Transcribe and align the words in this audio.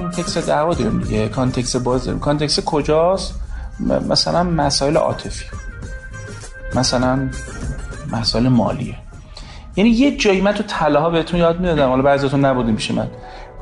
کانتکس 0.00 0.38
دعوا 0.38 0.74
داریم 0.74 1.00
دیگه. 1.00 1.28
کانتکس 1.28 1.76
باز 1.76 2.04
داریم. 2.04 2.20
کانتکس 2.20 2.60
کجاست؟ 2.60 3.34
مثلا 4.08 4.42
مسائل 4.42 4.96
عاطفی. 4.96 5.44
مثلا 6.74 7.28
مسائل 8.12 8.48
مالیه. 8.48 8.94
یعنی 9.76 9.90
یه 9.90 10.16
جایی 10.16 10.40
من 10.40 10.52
تو 10.52 10.62
تله 10.62 10.98
ها 10.98 11.10
بهتون 11.10 11.40
یاد 11.40 11.60
می‌دادم. 11.60 11.88
حالا 11.88 12.02
بعضیتون 12.02 12.44
نبودیم 12.44 12.76
پیش 12.76 12.90
من. 12.90 13.06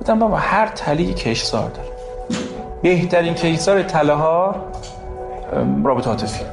گفتم 0.00 0.18
بابا 0.18 0.36
هر 0.36 0.66
تلی 0.66 1.14
کشزار 1.14 1.70
داره. 1.70 1.88
بهترین 2.82 3.34
کشزار 3.34 3.82
تله 3.82 4.12
ها 4.12 4.56
رابطه 5.84 6.10
عاطفی. 6.10 6.44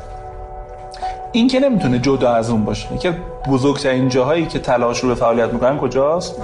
این 1.31 1.47
که 1.47 1.59
نمی‌تونه 1.59 1.99
جدا 1.99 2.33
از 2.33 2.49
اون 2.49 2.65
باشه. 2.65 2.97
که 2.97 3.15
بزرگترین 3.47 4.09
جاهایی 4.09 4.45
که 4.45 4.59
تلاش 4.59 4.99
رو 4.99 5.09
به 5.09 5.15
فعالیت 5.15 5.53
می‌کنن 5.53 5.77
کجاست؟ 5.77 6.35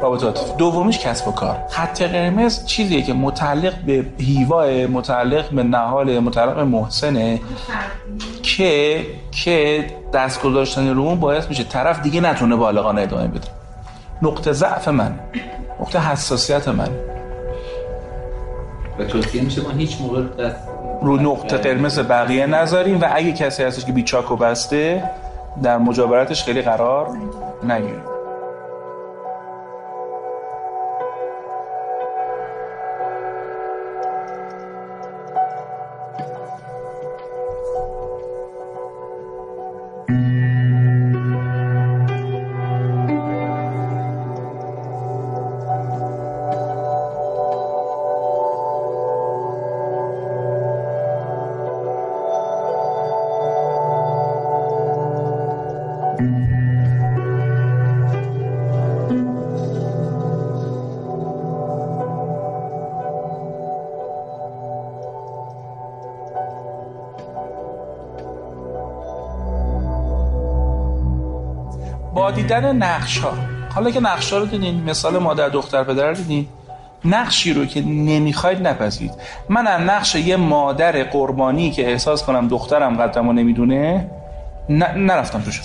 رابطات 0.00 0.56
دومیش 0.56 0.98
کسب 0.98 1.28
و 1.28 1.32
کار. 1.32 1.56
خط 1.68 2.02
قرمز 2.02 2.66
چیزیه 2.66 3.02
که 3.02 3.12
متعلق 3.12 3.74
به 3.74 4.06
هیوا 4.18 4.66
متعلق 4.86 5.50
به 5.50 5.62
نهال 5.62 6.18
متعلق 6.18 6.54
به 6.54 6.64
محسنه 6.64 7.40
که 8.42 9.00
که 9.30 9.86
دست 10.12 10.42
گذاشتن 10.42 10.94
رو 10.94 11.02
اون 11.02 11.20
باعث 11.20 11.48
میشه 11.48 11.64
طرف 11.64 12.02
دیگه 12.02 12.20
نتونه 12.20 12.56
بالغانه 12.56 13.02
ادامه 13.02 13.28
بده. 13.28 13.48
نقطه 14.22 14.52
ضعف 14.52 14.88
من 14.88 15.20
نقطه 15.80 16.10
حساسیت 16.10 16.68
من. 16.68 16.88
و 18.98 19.04
توصیه 19.04 19.42
میشه 19.42 19.62
ما 19.62 19.70
هیچ 19.70 20.00
موقع 20.00 20.22
دست 20.22 20.56
رو 21.02 21.16
نقطه 21.16 21.56
قرمز 21.56 21.98
بقیه 21.98 22.46
نذاریم 22.46 23.00
و 23.00 23.04
اگه 23.12 23.32
کسی 23.32 23.62
هستش 23.62 23.84
که 23.84 23.92
بیچاک 23.92 24.30
و 24.30 24.36
بسته 24.36 25.10
در 25.62 25.78
مجاورتش 25.78 26.44
خیلی 26.44 26.62
قرار 26.62 27.08
نگیریم 27.68 28.19
دیدن 72.42 72.76
نقش 72.76 73.18
ها 73.18 73.32
حالا 73.74 73.90
که 73.90 74.00
نقش 74.00 74.32
ها 74.32 74.38
رو 74.38 74.46
دیدین 74.46 74.84
مثال 74.84 75.18
مادر 75.18 75.48
دختر 75.48 75.84
پدر 75.84 76.08
رو 76.08 76.14
دیدین 76.14 76.46
نقشی 77.04 77.52
رو 77.52 77.66
که 77.66 77.80
نمی‌خواید 77.82 78.66
نپذیرید. 78.66 79.12
من 79.48 79.66
از 79.66 79.80
نقش 79.80 80.14
یه 80.14 80.36
مادر 80.36 81.02
قربانی 81.02 81.70
که 81.70 81.90
احساس 81.90 82.24
کنم 82.24 82.48
دخترم 82.48 82.96
قدم 82.96 83.26
رو 83.26 83.32
نمی‌دونه 83.32 84.10
نرفتم 84.96 85.40
توش. 85.40 85.60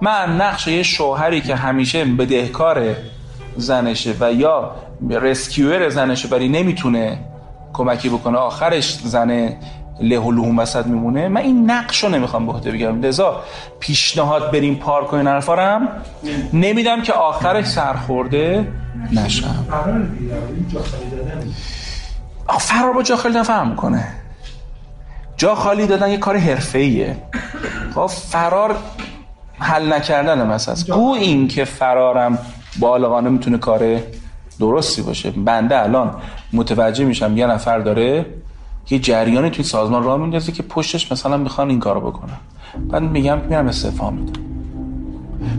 من 0.00 0.40
نقش 0.40 0.66
یه 0.66 0.82
شوهری 0.82 1.40
که 1.40 1.56
همیشه 1.56 2.04
بدهکار 2.04 2.94
زنشه 3.56 4.14
و 4.20 4.32
یا 4.32 4.74
رسکیور 5.10 5.88
زنشه 5.88 6.28
ولی 6.28 6.48
نمی‌تونه 6.48 7.18
کمکی 7.72 8.08
بکنه 8.08 8.38
آخرش 8.38 8.98
زنه 9.04 9.56
له 10.00 10.18
و 10.18 10.60
وسط 10.60 10.86
میمونه. 10.86 11.28
من 11.28 11.40
این 11.40 11.70
نقش 11.70 12.04
رو 12.04 12.10
نمی‌خوام 12.10 12.46
به 12.46 12.52
عهده 12.52 12.70
بگیرم 12.70 13.02
لذا 13.02 13.42
پیشنهاد 13.80 14.50
بریم 14.50 14.74
پارک 14.74 15.06
کنین 15.06 15.26
حرفارم 15.26 15.88
نمیدم 16.52 17.02
که 17.02 17.12
آخرش 17.12 17.66
سرخورده 17.66 18.68
نشم. 19.12 19.66
فرار 22.60 22.92
با 22.92 23.02
جا 23.02 23.16
خالی 23.16 23.38
نفهم 23.38 23.68
می‌کنه. 23.68 24.08
جا 25.36 25.54
خالی 25.54 25.86
دادن 25.86 26.10
یه 26.10 26.18
کار 26.18 26.36
حرفه‌ایه. 26.36 27.16
خب 27.94 28.06
فرار 28.06 28.76
حل 29.58 29.92
نکردن 29.92 30.46
مثلا 30.46 30.96
گو 30.96 31.12
این 31.12 31.48
که 31.48 31.64
فرارم 31.64 32.38
بالغانه 32.80 33.30
می‌تونه 33.30 33.58
کار 33.58 34.00
درستی 34.60 35.02
باشه. 35.02 35.30
بنده 35.30 35.82
الان 35.82 36.14
متوجه 36.52 37.04
میشم 37.04 37.36
یه 37.36 37.46
نفر 37.46 37.78
داره 37.78 38.26
یه 38.90 38.98
جریانی 38.98 39.50
توی 39.50 39.64
سازمان 39.64 40.02
راه 40.02 40.20
میندازه 40.20 40.52
که 40.52 40.62
پشتش 40.62 41.12
مثلا 41.12 41.36
می‌خوان 41.36 41.70
این 41.70 41.78
کارو 41.78 42.00
بکنن. 42.00 42.36
بعد 42.88 43.02
میگم 43.02 43.38
میرم 43.38 43.68
استعفا 43.68 44.10
میدم. 44.10 44.40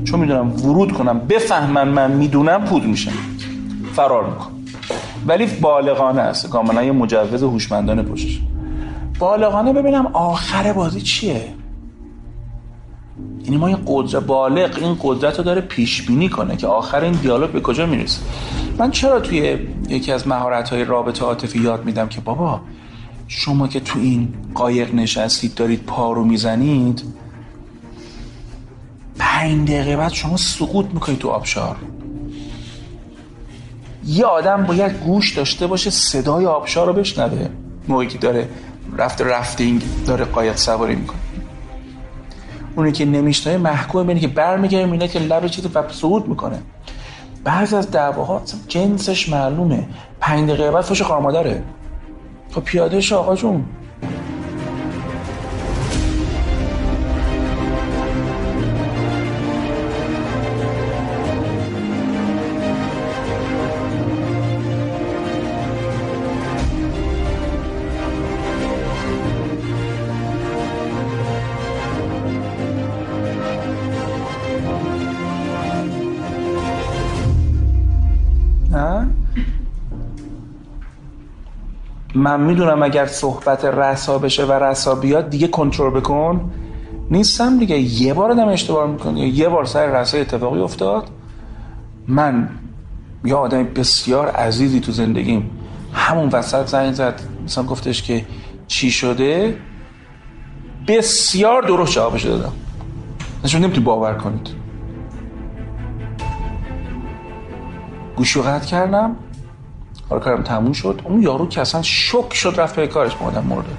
چون 0.04 0.20
می‌دونم 0.20 0.52
ورود 0.52 0.92
کنم 0.92 1.20
بفهمن 1.20 1.88
من 1.88 2.12
می‌دونم 2.12 2.66
پود 2.66 2.86
میشم 2.86 3.12
فرار 3.94 4.30
می‌کنم. 4.30 4.54
ولی 5.28 5.46
بالغانه 5.46 6.22
است. 6.22 6.50
کاملا 6.50 6.84
یه 6.84 6.92
مجوز 6.92 7.44
هوشمندانه 7.44 8.04
پشتش. 8.04 8.42
بالغانه 9.20 9.74
ببینم 9.74 10.08
آخر 10.14 10.74
بازی 10.74 11.02
چیه؟ 11.02 11.54
یعنی 13.44 13.58
ما 13.58 13.68
این 13.68 13.78
قدرت 13.86 14.24
بالغ 14.24 14.78
این 14.82 14.98
قدرت 15.02 15.38
رو 15.38 15.44
داره 15.44 15.62
پیش 15.62 16.02
بینی 16.02 16.30
کنه 16.30 16.58
که 16.58 16.68
آخر 16.68 17.02
این 17.02 17.14
دیالوگ 17.14 17.50
به 17.50 17.62
کجا 17.62 17.86
می‌رسه. 17.86 18.22
من 18.78 18.92
چرا 18.92 19.20
توی 19.20 19.58
یکی 19.90 20.12
از 20.12 20.28
مهارت 20.28 20.70
های 20.70 20.84
رابطه 20.84 21.26
عاطفی 21.26 21.60
یاد 21.60 21.86
میدم 21.86 22.08
که 22.08 22.22
بابا 22.22 22.62
شما 23.36 23.68
که 23.68 23.80
تو 23.80 24.00
این 24.00 24.34
قایق 24.54 24.96
نشستید 24.96 25.56
دارید 25.56 25.84
پا 25.84 26.12
رو 26.12 26.24
می‌زنید 26.24 27.04
پنج 29.20 29.72
دقیقه 29.72 29.98
بعد 29.98 30.12
شما 30.12 30.38
سقوط 30.38 30.86
می‌کنید 30.94 31.20
تو 31.20 31.30
آبشار. 31.30 31.76
یه 34.06 34.26
آدم 34.26 34.64
باید 34.64 35.00
گوش 35.00 35.38
داشته 35.38 35.68
باشه 35.68 35.90
صدای 35.90 36.46
آبشار 36.46 36.88
رو 36.88 36.94
بشنوه. 36.94 37.50
موقعی 37.88 38.08
که 38.08 38.18
داره 38.18 38.50
رفت 38.98 39.22
رفتینگ 39.22 39.84
داره 40.06 40.26
قایق 40.26 40.56
سواری 40.56 40.96
می‌کنه. 40.96 41.20
اونی 42.76 42.92
که 42.92 43.06
نمیشنه 43.06 43.58
محکوم 43.58 44.08
بینه 44.08 44.20
که 44.20 44.28
برمیگره 44.28 44.86
میینه 44.86 45.08
که 45.08 45.20
لب 45.20 45.48
چیز 45.48 45.66
و 45.74 45.90
سقوط 45.90 46.26
می‌کنه. 46.26 46.60
بعض 47.44 47.74
از 47.74 47.92
دعواها 47.92 48.42
جنسش 48.68 49.30
معلومه. 49.30 49.88
پنج 50.20 50.50
دقیقه 50.50 50.72
بعد 50.72 50.84
فش 50.84 51.02
خارمادره 51.02 51.64
خب 52.54 52.64
پیاده 52.64 53.02
شو 53.02 53.16
آقا 53.16 53.36
جون. 53.36 53.66
من 82.24 82.42
می‌دونم 82.42 82.84
اگر 82.84 83.06
صحبت 83.06 83.66
رسا 83.66 84.18
بشه 84.18 84.46
و 84.46 84.52
رسا 84.52 84.96
بیاد 84.96 85.30
دیگه 85.30 85.48
کنترل 85.48 86.00
بکن. 86.00 86.52
نیستم 87.12 87.60
دیگه. 87.60 87.78
یه 87.80 88.14
بار 88.14 88.32
آدم 88.32 88.48
اشتباه 88.48 88.88
می‌کنه. 88.90 89.20
یه 89.20 89.50
بار 89.50 89.66
سر 89.66 89.86
رسا 89.86 90.18
اتفاقی 90.18 90.60
افتاد. 90.60 91.10
من 92.08 92.50
یا 93.26 93.38
آدم 93.38 93.64
بسیار 93.64 94.28
عزیزی 94.28 94.80
تو 94.80 94.92
زندگیم. 94.92 95.52
همون 95.94 96.30
وسط 96.30 96.66
زنگ 96.66 96.94
زد. 96.94 97.22
مثلا 97.46 97.64
گفتش 97.64 98.04
که 98.04 98.26
چی 98.68 98.92
شده؟ 98.92 99.58
بسیار 100.88 101.62
درست 101.62 101.94
جوابش 101.94 102.26
دادم. 102.26 102.54
نشون 103.44 103.62
نمی‌تونی 103.62 103.86
باور 103.86 104.14
کنید. 104.14 104.48
گوشو 108.16 108.42
قطع 108.42 108.66
کردم. 108.66 109.16
حالا 110.10 110.22
کارم 110.22 110.44
تموم 110.44 110.74
شد. 110.74 111.02
اون 111.04 111.22
یارو 111.22 111.48
که 111.48 111.62
اصلا 111.62 111.82
شک 111.82 112.34
شد 112.34 112.54
رفت 112.58 112.76
به 112.76 112.88
کارش 112.88 113.12
مادم 113.22 113.44
مرده. 113.44 113.70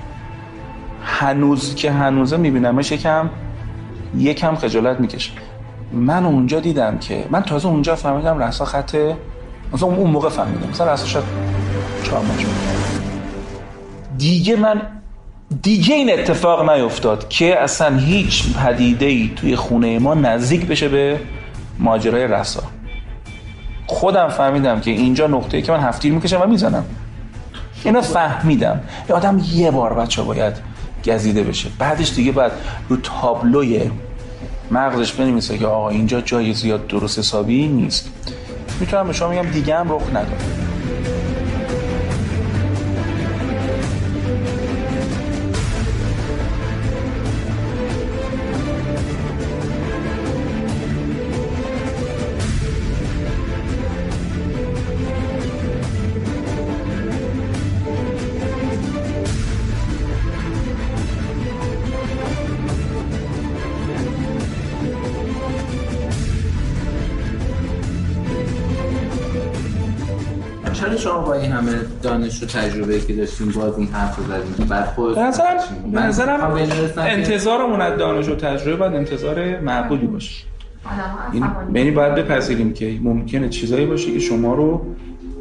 هنوز 1.03 1.75
که 1.75 1.91
هنوزه 1.91 2.37
میبینمش 2.37 2.93
یکم 2.93 3.31
یکم 4.19 4.55
خجالت 4.55 5.01
می‌کشه. 5.01 5.33
من 5.93 6.27
اونجا 6.27 6.61
دیدم 6.61 6.99
که 6.99 7.25
من 7.31 7.43
تازه 7.43 7.69
اونجا 7.69 7.95
فهمیدم 7.95 8.39
رسا 8.39 8.65
خط 8.65 8.97
مثلا 9.73 9.89
اون 9.89 10.11
موقع 10.11 10.29
فهمیدم. 10.29 10.69
مثلا 10.71 10.93
رسا 10.93 11.07
شد 11.07 11.25
چهار 12.05 12.23
دیگه 14.19 14.57
من 14.57 14.83
دیگه 15.63 15.95
این 15.95 16.13
اتفاق 16.13 16.71
نیفتاد 16.71 17.29
که 17.29 17.61
اصلا 17.61 17.97
هیچ 17.97 18.57
پدیده 18.57 19.07
ای 19.07 19.31
توی 19.37 19.57
خونه 19.57 19.99
ما 19.99 20.15
نزدیک 20.15 20.67
بشه 20.67 20.89
به 20.89 21.21
ماجرای 21.79 22.27
رسا 22.27 22.63
خودم 23.95 24.29
فهمیدم 24.29 24.81
که 24.81 24.91
اینجا 24.91 25.27
نقطه 25.27 25.63
که 25.63 25.73
من 25.73 25.81
هفتیر 25.81 26.13
می‌کشم 26.13 26.41
و 26.41 26.47
می‌زنم. 26.47 26.85
اینا 27.85 28.01
فهمیدم. 28.01 28.81
یه 29.09 29.17
آدم 29.17 29.43
یه 29.53 29.71
بار 29.71 29.95
بچه 29.95 30.23
باید 30.23 30.55
گزیده 31.07 31.43
بشه. 31.43 31.69
بعدش 31.79 32.15
دیگه 32.15 32.33
بعد 32.33 32.53
رو 32.89 32.97
تابلوی 32.97 33.91
مغزش 34.71 35.13
بنویسه 35.13 35.59
که 35.59 35.67
آقا 35.67 35.89
اینجا 35.89 36.21
جای 36.21 36.55
زیاد 36.55 36.87
درست 36.87 37.19
حسابی 37.19 37.69
نیست. 37.69 38.11
می‌تونم 38.81 39.07
به 39.07 39.13
شما 39.13 39.29
میگم 39.29 39.51
دیگه 39.51 39.79
هم 39.79 39.93
رخ 39.93 40.03
نداره 40.11 40.37
چرا 70.85 70.97
شما 70.97 71.19
با 71.19 71.35
این 71.35 71.53
همه 71.53 71.73
دانش 72.03 72.43
و 72.43 72.47
تجربه 72.47 73.01
که 73.01 73.13
داشتیم 73.13 73.51
باز 73.51 73.79
این 73.79 73.89
حرف 73.89 74.17
رو 74.17 74.25
زدیم 74.25 74.55
که 74.59 74.65
بعد 74.65 74.85
خود 74.85 75.15
به 75.15 75.21
نظرم 75.21 75.59
نظرم 75.93 76.59
انتظارمون 76.99 77.81
از 77.81 77.99
دانش 77.99 78.29
و 78.29 78.35
تجربه 78.35 78.77
باید 78.77 78.95
انتظار 78.95 79.61
معقولی 79.61 80.07
باشه. 80.07 80.45
این 81.33 81.45
یعنی 81.75 81.91
باید 81.91 82.15
بپذیریم 82.15 82.73
که 82.73 82.99
ممکنه 83.03 83.49
چیزایی 83.49 83.87
باشه 83.87 84.13
که 84.13 84.19
شما 84.19 84.55
رو 84.55 84.87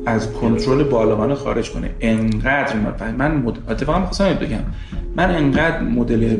از 0.05 0.31
کنترل 0.31 0.83
بالغانه 0.83 1.35
خارج 1.35 1.71
کنه. 1.71 1.89
انقدر 2.01 2.75
من 2.75 3.15
من 3.17 3.31
مد... 3.31 3.71
اتفاقا 3.71 3.99
می‌خواستم 3.99 4.33
بگم. 4.33 4.57
من 5.15 5.35
انقدر 5.35 5.81
مدل 5.81 6.37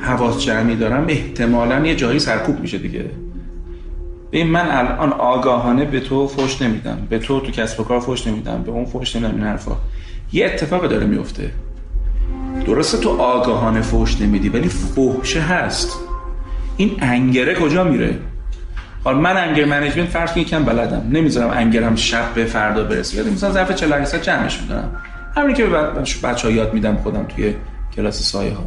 حواس 0.00 0.44
جمعی 0.44 0.76
دارم 0.76 1.04
احتمالاً 1.08 1.86
یه 1.86 1.96
جایی 1.96 2.18
سرکوب 2.18 2.60
میشه 2.60 2.78
دیگه. 2.78 3.04
ببین 4.34 4.46
من 4.46 4.70
الان 4.70 5.12
آگاهانه 5.12 5.84
به 5.84 6.00
تو 6.00 6.28
فوش 6.28 6.62
نمیدم. 6.62 6.98
به 7.10 7.18
تو 7.18 7.40
تو 7.40 7.52
کسب 7.52 7.80
و 7.80 7.84
کار 7.84 8.00
فوش 8.00 8.26
نمیدم. 8.26 8.62
به 8.62 8.70
اون 8.70 8.84
فوش 8.84 9.16
نمیدم. 9.16 9.34
این 9.34 9.44
حرفا. 9.44 9.76
یه 10.32 10.46
اتفاق 10.46 10.86
داره 10.86 11.06
میفته. 11.06 11.50
درسته 12.66 12.98
تو 12.98 13.10
آگاهانه 13.10 13.80
فوش 13.80 14.20
نمیدی 14.20 14.48
ولی 14.48 14.68
فوشه 14.68 15.40
هست. 15.40 15.98
این 16.76 16.90
انگره 17.00 17.54
کجا 17.54 17.84
میره؟ 17.84 18.18
حالا 19.04 19.18
من 19.18 19.36
انگر 19.36 19.64
منیجمنت 19.64 20.08
فرض 20.08 20.32
کن 20.32 20.40
یکم 20.40 20.64
بلدم. 20.64 21.06
نمی‌ذارم 21.12 21.50
انگرم 21.50 21.96
شب 21.96 22.34
به 22.34 22.44
فردا 22.44 22.84
برسه. 22.84 23.16
یادم 23.16 23.30
مثلا 23.30 23.50
ظرف 23.50 23.74
40 23.74 23.90
درصد 23.90 24.22
جمعش 24.22 24.60
می‌کنم. 24.62 24.96
همین 25.36 25.54
که 25.54 25.66
به 25.66 25.78
بچه‌ها 26.22 26.54
یاد 26.54 26.74
میدم 26.74 26.96
خودم 26.96 27.24
توی 27.24 27.54
کلاس 27.96 28.22
سایه 28.22 28.54
ها 28.54 28.64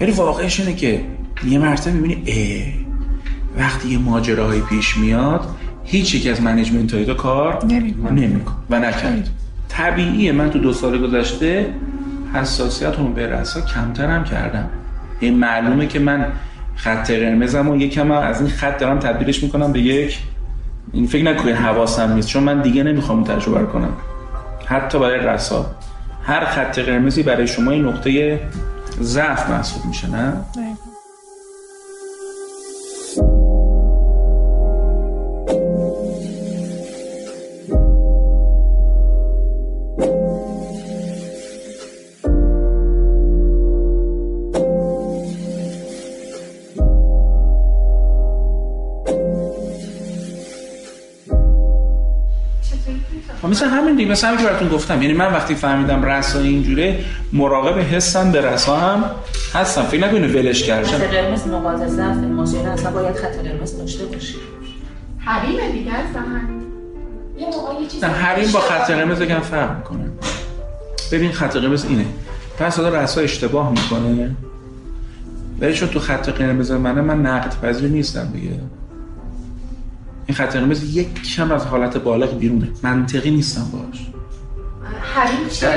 ولی 0.00 0.10
واقعش 0.10 0.60
اینه 0.60 0.74
که 0.74 1.00
یه 1.48 1.58
مرتبه 1.58 1.92
می‌بینی 1.92 2.22
وقتی 3.58 3.88
یه 3.88 3.98
ماجراهایی 3.98 4.60
پیش 4.60 4.96
میاد 4.96 5.48
هیچ 5.84 6.14
یک 6.14 6.26
از 6.26 6.42
منیجمنت 6.42 6.94
های 6.94 7.06
تو 7.06 7.14
کار 7.14 7.64
نمیکن 7.64 8.56
و 8.70 8.78
نکرد. 8.78 9.28
طبیعیه. 9.68 10.32
من 10.32 10.50
تو 10.50 10.58
دو 10.58 10.72
سال 10.72 10.98
گذشته 10.98 11.74
حساسیت 12.34 12.98
هم 12.98 13.12
به 13.12 13.26
رسا 13.26 13.60
کمتر 13.60 14.10
هم 14.10 14.24
کردم. 14.24 14.68
این 15.20 15.34
معلومه 15.34 15.86
که 15.86 15.98
من 15.98 16.26
خط 16.76 17.10
قرمزم 17.10 17.68
و 17.68 17.76
یکم 17.76 18.10
از 18.10 18.40
این 18.40 18.50
خط 18.50 18.78
دارم 18.78 18.98
تبدیلش 18.98 19.42
می‌کنم 19.42 19.72
به 19.72 19.80
یک 19.80 20.18
این 20.92 21.06
فکر 21.06 21.24
نکنید 21.24 21.54
حواسم 21.54 22.12
نیست 22.12 22.28
چون 22.28 22.42
من 22.42 22.62
دیگه 22.62 22.82
نمی‌خوام 22.82 23.24
تجربه 23.24 23.66
کنم. 23.66 23.92
حتی 24.66 24.98
برای 24.98 25.18
رسا 25.18 25.66
هر 26.22 26.44
خط 26.44 26.78
قرمزی 26.78 27.22
برای 27.22 27.46
شما 27.46 27.70
این 27.70 27.84
نقطه 27.84 28.40
ضعف 29.00 29.50
محسوب 29.50 29.84
میشه 29.86 30.10
نه. 30.10 30.32
مثل 53.54 53.66
همین 53.66 53.96
دیگه 53.96 54.10
مثل 54.10 54.26
همین 54.26 54.40
که 54.40 54.44
براتون 54.46 54.68
گفتم. 54.68 55.02
یعنی 55.02 55.14
من 55.14 55.32
وقتی 55.32 55.54
فهمیدم 55.54 56.04
رسا 56.04 56.38
اینجوره 56.38 57.04
مراقب 57.32 57.78
حسم 57.78 58.32
به 58.32 58.40
رسا 58.40 58.76
هم 58.76 59.04
هستم. 59.54 59.82
فکر 59.82 60.00
نکنید 60.00 60.34
ولش 60.34 60.62
کردم. 60.62 60.88
خط 60.88 61.00
قرمز 61.00 61.48
نقاط 61.48 61.88
ضعف 61.88 62.16
ایموشن 62.16 62.66
اصلا 62.66 62.90
باید 62.90 63.16
خط 63.16 63.36
قرمز 63.36 63.78
داشته 63.78 64.04
باشی 64.04 64.34
حریم 65.18 65.72
دیگه 65.72 65.92
اصلا 65.92 66.22
یه 67.38 67.46
موقع 67.46 67.82
یه 67.82 67.88
چیزی 67.88 68.06
حریم 68.06 68.52
با 68.52 68.60
خط 68.60 68.90
قرمز 68.90 69.20
یکم 69.20 69.40
فرق 69.40 69.76
می‌کنه. 69.76 70.04
ببین 71.12 71.32
خط 71.32 71.56
قرمز 71.56 71.84
اینه. 71.84 72.04
پس 72.58 72.76
حالا 72.76 73.02
رسا 73.02 73.20
اشتباه 73.20 73.70
می‌کنه. 73.70 74.36
ولی 75.60 75.74
چون 75.74 75.88
تو 75.88 76.00
خط 76.00 76.28
قرمز 76.28 76.70
منه 76.70 77.00
من 77.00 77.26
نقد 77.26 77.54
پذیر 77.62 77.90
نیستم 77.90 78.30
دیگه. 78.32 78.50
این 80.26 80.36
خط 80.36 80.56
قرمز 80.56 80.96
یک 80.96 81.22
کم 81.36 81.52
از 81.52 81.66
حالت 81.66 81.96
بالغ 81.96 82.38
بیرونه. 82.38 82.68
منطقی 82.82 83.30
نیستم 83.30 83.66
باش 83.72 84.06
حریم 85.14 85.48
چیه؟ 85.48 85.68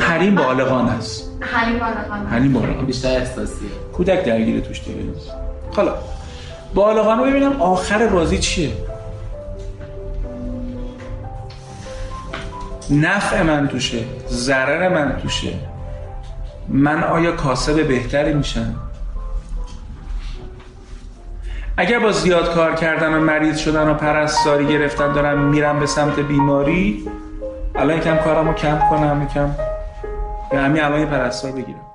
حریم 0.00 0.34
بالغان 0.34 0.88
است. 0.88 1.30
حریم 1.40 1.78
بالغان. 1.78 2.26
حریم 2.26 2.52
بالغان. 2.52 2.86
بیشتر 2.86 3.08
احساسیه. 3.08 3.68
کودک 3.92 4.24
درگیر 4.24 4.60
توش 4.60 4.80
دیگه 4.80 5.00
حالا 5.72 5.94
بالغان 6.74 7.18
رو 7.18 7.24
ببینم 7.24 7.62
آخر 7.62 8.06
بازی 8.06 8.38
چیه. 8.38 8.72
نفع 12.90 13.42
من 13.42 13.68
توشه 13.68 13.98
ضرر 14.28 14.88
من 14.88 15.16
توشه. 15.22 15.52
من 16.68 17.04
آیا 17.04 17.32
کاسب 17.32 17.88
بهتری 17.88 18.34
میشم؟ 18.34 18.74
اگر 21.80 21.98
با 21.98 22.12
زیاد 22.12 22.54
کار 22.54 22.74
کردن 22.74 23.14
و 23.14 23.20
مریض 23.20 23.58
شدن 23.58 23.88
و 23.88 23.94
پرستاری 23.94 24.66
گرفتن 24.66 25.12
دارم 25.12 25.44
میرم 25.44 25.80
به 25.80 25.86
سمت 25.86 26.20
بیماری 26.20 27.06
الان 27.74 27.98
یکم 27.98 28.16
کارم 28.16 28.48
رو 28.48 28.54
کم 28.54 28.78
کنم 28.90 29.26
یکم 29.30 29.50
به 30.50 30.58
همین 30.58 30.82
الان 30.82 31.06
پرستار 31.06 31.52
بگیرم. 31.52 31.86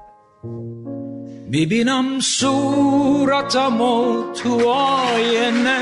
می‌بینم 1.49 2.19
صورتم 2.19 3.81
و 3.81 4.23
تو 4.33 4.69
آینه. 4.69 5.79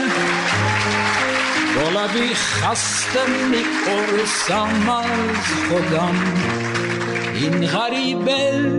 با 1.76 2.00
لبی 2.00 2.34
خسته 2.34 3.20
می‌پرسم 3.52 4.90
از 4.90 5.70
خودم 5.70 6.16
این 7.36 7.66
غریبه 7.66 8.72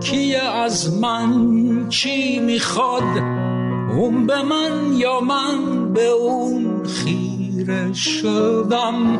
کیه؟ 0.00 0.42
از 0.42 1.00
من 1.00 1.88
چی 1.88 2.38
می‌خواد؟ 2.38 3.37
اون 3.98 4.26
به 4.26 4.42
من 4.42 4.92
یا 4.96 5.20
من 5.20 5.92
به 5.92 6.06
اون 6.06 6.84
خیره 6.84 7.92
شدم؟ 7.92 9.16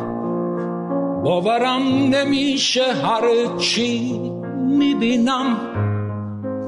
باورم 1.23 1.81
نمیشه 2.11 2.93
هر 2.93 3.57
چی 3.57 4.19
می‌بینم. 4.57 5.57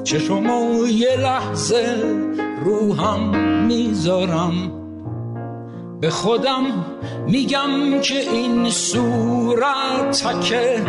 چشمو 0.03 0.88
یه 0.88 1.18
لحظه 1.20 2.03
روحم 2.65 3.38
می‌ذارم. 3.65 4.53
به 6.01 6.10
خودم 6.10 6.63
میگم 7.27 8.01
که 8.01 8.20
این 8.34 8.70
صورت 8.70 10.24
تکه 10.24 10.82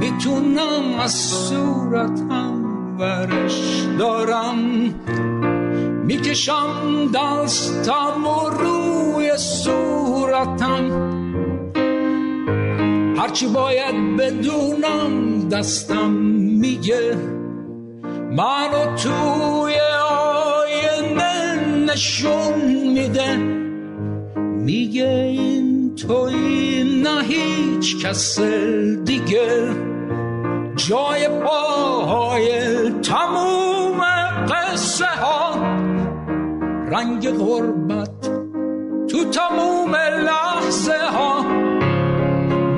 می‌تونم 0.00 1.00
از 1.00 1.14
صورتم 1.14 2.64
ورش 2.98 3.86
دارم. 3.98 4.56
می‌کشم 6.06 7.10
دستم 7.14 8.26
و 8.26 8.48
روی 8.48 9.36
صورتم. 9.36 10.90
هرچی 13.18 13.46
باید 13.46 14.16
بدونم 14.16 15.48
دستم 15.48 16.10
میگه. 16.60 17.16
منو 18.30 18.96
توی 18.96 19.74
آینه 20.10 21.54
نشون 21.86 22.54
میده. 22.94 23.36
میگه 24.40 25.08
این 25.08 25.94
توی 25.94 27.00
نه 27.02 27.22
هیچ 27.22 28.06
کس 28.06 28.40
دیگه. 29.04 29.74
جای 30.76 31.28
پاهای 31.28 32.50
تموم 32.90 34.00
قصه 34.48 35.06
ها 35.06 35.45
رنگ 36.96 37.28
غربت 37.30 38.22
تو 39.08 39.24
تموم 39.24 39.96
لحظه 39.96 41.10
ها 41.12 41.42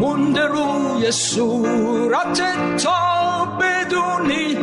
مونده 0.01 0.47
روی 0.47 1.11
صورت 1.11 2.43
تا 2.83 3.45
بدونی 3.61 4.55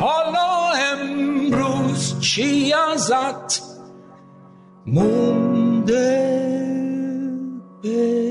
حالا 0.00 0.72
امروز 0.92 2.20
چی 2.20 2.72
ازت 2.92 3.62
مونده 4.86 6.30
به 7.82 8.29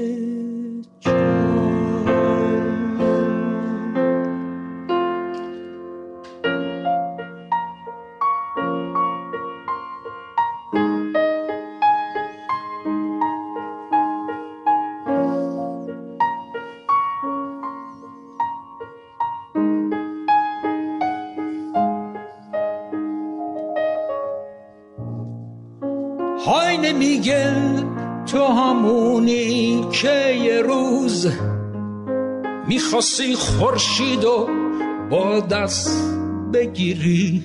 میگه 27.20 27.54
تو 28.26 28.46
همونی 28.46 29.86
که 29.92 30.34
یه 30.44 30.62
روز 30.62 31.28
می‌خواستی 32.68 33.36
خورشید 33.36 34.26
و 34.26 34.48
با 35.10 35.40
دست 35.40 36.14
بگیری. 36.54 37.44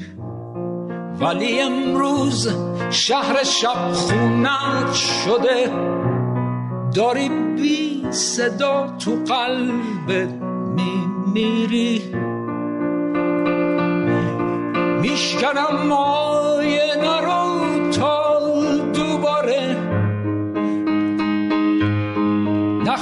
ولی 1.21 1.61
امروز 1.61 2.49
شهر 2.91 3.45
شب 3.45 3.93
خونت 3.93 4.93
شده. 4.93 5.71
داری 6.95 7.29
بی 7.29 8.07
صدا 8.11 8.95
تو 8.99 9.11
قلبت 9.11 10.29
میمیری. 10.77 12.03
میشکنم 15.01 15.87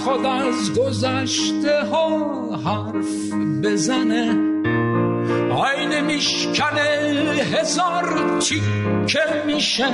نخواد 0.02 0.26
از 0.26 0.78
گذشته 0.78 1.84
ها 1.92 2.16
حرف 2.64 3.32
بزنه. 3.62 4.36
آینه 5.52 6.00
میشکنه 6.00 6.80
هزار 7.52 8.38
تیکه 8.40 9.42
میشه. 9.46 9.88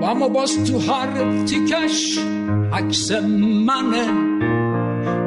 و 0.00 0.04
اما 0.04 0.28
باز 0.28 0.64
تو 0.64 0.78
هر 0.78 1.44
تیکش 1.44 2.18
عکس 2.72 3.10
منه. 3.66 4.06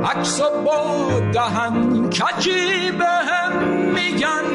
عکس 0.04 0.42
با 0.42 1.08
دهن 1.34 2.10
کجی 2.10 2.92
به 2.92 3.06
هم 3.06 3.54
میگن. 3.94 4.48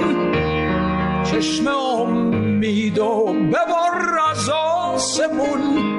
چشم 1.25 1.69
امید 1.69 2.99
و 2.99 3.33
ببر 3.33 4.19
از 4.31 4.49
آسمون. 4.49 5.94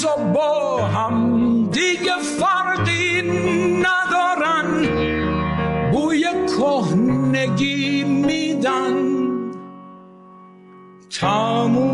روزا 0.00 0.16
با 0.16 0.82
هم 0.86 1.64
دیگه 1.64 2.18
فرقی 2.38 3.22
ندارن. 3.82 4.88
بوی 5.92 6.26
کهنگی 6.58 8.04
میدن. 8.04 8.94
تمومشون. 11.20 11.90